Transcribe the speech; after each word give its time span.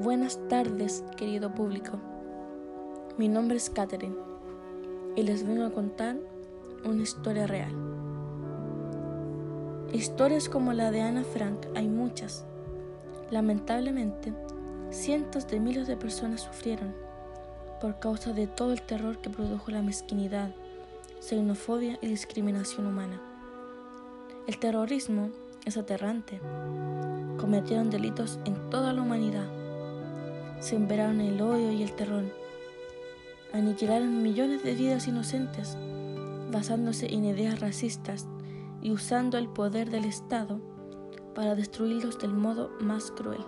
Buenas 0.00 0.38
tardes, 0.48 1.02
querido 1.16 1.52
público. 1.52 1.98
Mi 3.16 3.26
nombre 3.26 3.56
es 3.56 3.68
Catherine 3.68 4.14
y 5.16 5.24
les 5.24 5.44
vengo 5.44 5.64
a 5.64 5.72
contar 5.72 6.14
una 6.84 7.02
historia 7.02 7.48
real. 7.48 7.72
Historias 9.92 10.48
como 10.48 10.72
la 10.72 10.92
de 10.92 11.00
Ana 11.00 11.24
Frank 11.24 11.66
hay 11.74 11.88
muchas. 11.88 12.44
Lamentablemente, 13.32 14.32
cientos 14.90 15.48
de 15.48 15.58
miles 15.58 15.88
de 15.88 15.96
personas 15.96 16.42
sufrieron 16.42 16.94
por 17.80 17.98
causa 17.98 18.32
de 18.32 18.46
todo 18.46 18.72
el 18.72 18.82
terror 18.82 19.18
que 19.18 19.30
produjo 19.30 19.72
la 19.72 19.82
mezquinidad, 19.82 20.52
xenofobia 21.18 21.98
y 22.00 22.06
discriminación 22.06 22.86
humana. 22.86 23.20
El 24.46 24.60
terrorismo 24.60 25.30
es 25.64 25.76
aterrante. 25.76 26.40
Cometieron 27.36 27.90
delitos 27.90 28.38
en 28.44 28.70
toda 28.70 28.92
la 28.92 29.02
humanidad 29.02 29.57
sembraron 30.60 31.20
el 31.20 31.40
odio 31.40 31.72
y 31.72 31.82
el 31.82 31.92
terror, 31.92 32.24
aniquilaron 33.52 34.22
millones 34.22 34.62
de 34.62 34.74
vidas 34.74 35.08
inocentes, 35.08 35.76
basándose 36.50 37.12
en 37.12 37.24
ideas 37.24 37.60
racistas 37.60 38.26
y 38.80 38.90
usando 38.90 39.38
el 39.38 39.48
poder 39.48 39.90
del 39.90 40.04
Estado 40.04 40.60
para 41.34 41.54
destruirlos 41.54 42.18
del 42.18 42.32
modo 42.32 42.70
más 42.80 43.10
cruel. 43.10 43.44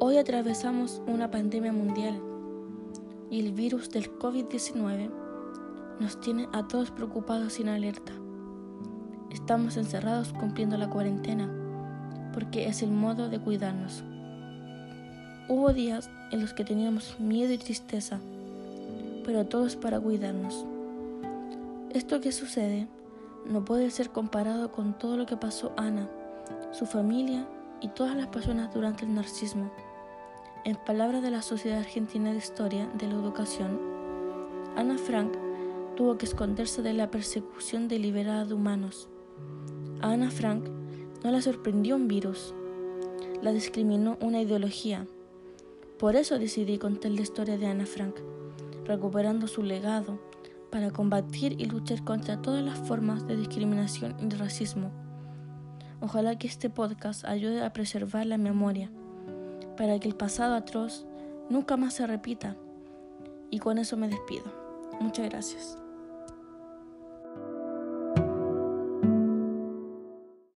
Hoy 0.00 0.18
atravesamos 0.18 1.00
una 1.06 1.30
pandemia 1.30 1.72
mundial 1.72 2.20
y 3.30 3.40
el 3.40 3.52
virus 3.52 3.88
del 3.90 4.10
COVID-19 4.18 5.10
nos 6.00 6.20
tiene 6.20 6.48
a 6.52 6.66
todos 6.66 6.90
preocupados 6.90 7.54
sin 7.54 7.68
alerta. 7.68 8.23
Estamos 9.34 9.76
encerrados 9.76 10.32
cumpliendo 10.32 10.76
la 10.76 10.88
cuarentena, 10.88 11.50
porque 12.32 12.68
es 12.68 12.82
el 12.82 12.92
modo 12.92 13.28
de 13.28 13.40
cuidarnos. 13.40 14.04
Hubo 15.48 15.72
días 15.72 16.08
en 16.30 16.40
los 16.40 16.54
que 16.54 16.64
teníamos 16.64 17.18
miedo 17.18 17.52
y 17.52 17.58
tristeza, 17.58 18.20
pero 19.24 19.44
todo 19.44 19.66
es 19.66 19.74
para 19.74 19.98
cuidarnos. 19.98 20.64
Esto 21.90 22.20
que 22.20 22.30
sucede 22.30 22.86
no 23.44 23.64
puede 23.64 23.90
ser 23.90 24.10
comparado 24.10 24.70
con 24.70 24.96
todo 24.96 25.16
lo 25.16 25.26
que 25.26 25.36
pasó 25.36 25.72
Ana, 25.76 26.08
su 26.70 26.86
familia 26.86 27.44
y 27.80 27.88
todas 27.88 28.16
las 28.16 28.28
personas 28.28 28.72
durante 28.72 29.04
el 29.04 29.14
narcisismo. 29.14 29.68
En 30.64 30.76
palabras 30.76 31.24
de 31.24 31.32
la 31.32 31.42
Sociedad 31.42 31.80
Argentina 31.80 32.30
de 32.30 32.38
Historia 32.38 32.88
de 32.94 33.08
la 33.08 33.14
Educación, 33.14 33.80
Ana 34.76 34.96
Frank 34.96 35.32
tuvo 35.96 36.18
que 36.18 36.24
esconderse 36.24 36.82
de 36.82 36.92
la 36.92 37.10
persecución 37.10 37.88
deliberada 37.88 38.44
de 38.44 38.54
humanos 38.54 39.08
a 40.04 40.12
Ana 40.12 40.30
Frank 40.30 40.68
no 41.24 41.30
la 41.30 41.40
sorprendió 41.40 41.96
un 41.96 42.08
virus, 42.08 42.54
la 43.40 43.52
discriminó 43.52 44.18
una 44.20 44.42
ideología. 44.42 45.06
Por 45.98 46.14
eso 46.14 46.38
decidí 46.38 46.76
contar 46.76 47.12
la 47.12 47.22
historia 47.22 47.56
de 47.56 47.66
Ana 47.66 47.86
Frank, 47.86 48.16
recuperando 48.84 49.46
su 49.46 49.62
legado 49.62 50.20
para 50.70 50.90
combatir 50.90 51.58
y 51.58 51.64
luchar 51.64 52.04
contra 52.04 52.42
todas 52.42 52.62
las 52.62 52.78
formas 52.86 53.26
de 53.26 53.38
discriminación 53.38 54.14
y 54.20 54.28
racismo. 54.34 54.90
Ojalá 56.02 56.36
que 56.36 56.48
este 56.48 56.68
podcast 56.68 57.24
ayude 57.24 57.64
a 57.64 57.72
preservar 57.72 58.26
la 58.26 58.36
memoria, 58.36 58.90
para 59.78 59.98
que 59.98 60.08
el 60.08 60.16
pasado 60.16 60.54
atroz 60.54 61.06
nunca 61.48 61.78
más 61.78 61.94
se 61.94 62.06
repita. 62.06 62.56
Y 63.50 63.58
con 63.58 63.78
eso 63.78 63.96
me 63.96 64.08
despido. 64.08 64.44
Muchas 65.00 65.30
gracias. 65.30 65.83